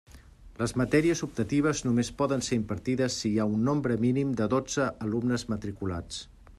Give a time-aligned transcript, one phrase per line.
[0.61, 4.89] Les matèries optatives només poden ser impartides si hi ha un nombre mínim de dotze
[5.09, 6.25] alumnes matriculats.